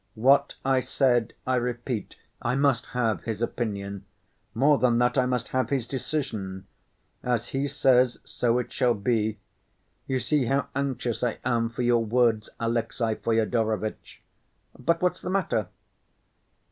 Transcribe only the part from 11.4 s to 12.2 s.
am for your